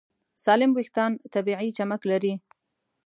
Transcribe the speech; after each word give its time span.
سالم 0.43 0.71
وېښتيان 0.75 1.11
طبیعي 1.33 1.69
چمک 1.77 2.01
لري. 2.11 2.33